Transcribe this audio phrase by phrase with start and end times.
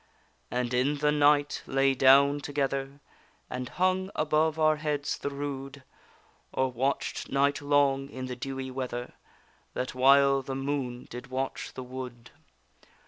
[0.49, 3.01] And in the night lay down together,
[3.51, 5.83] And hung above our heads the rood,
[6.51, 9.13] Or watch'd night long in the dewy weather,
[9.75, 12.31] The while the moon did watch the wood.